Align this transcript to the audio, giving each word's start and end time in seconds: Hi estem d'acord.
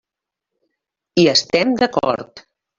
Hi 1.19 1.27
estem 1.35 1.79
d'acord. 1.85 2.47